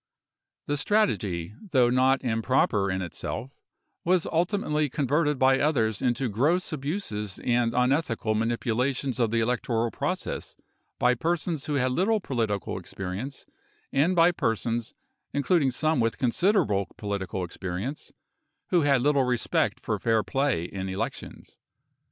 The 0.65 0.77
strategy, 0.77 1.53
though 1.69 1.91
not 1.91 2.23
improper 2.23 2.89
in 2.89 3.03
itself, 3.03 3.51
was 4.03 4.25
ultimately 4.25 4.89
con 4.89 5.05
verted 5.07 5.37
by 5.37 5.59
others 5.59 6.01
into 6.01 6.27
gross 6.27 6.73
abuses 6.73 7.37
and 7.43 7.75
unethical 7.75 8.33
manipulations 8.33 9.19
of 9.19 9.29
the 9.29 9.41
electoral 9.41 9.91
process 9.91 10.55
by 10.97 11.13
persons 11.13 11.67
who 11.67 11.75
had 11.75 11.91
little 11.91 12.19
political 12.19 12.79
experience, 12.79 13.45
and 13.93 14.15
by 14.15 14.29
i>e 14.29 14.33
rsons, 14.33 14.93
including 15.33 15.69
some 15.69 15.99
with 15.99 16.17
considerable 16.17 16.87
political 16.97 17.43
experience, 17.43 18.11
who 18.69 18.81
had 18.81 19.03
little 19.03 19.23
respect 19.25 19.79
for 19.79 19.99
fair 19.99 20.23
play 20.23 20.63
in 20.63 20.89
elections. 20.89 21.57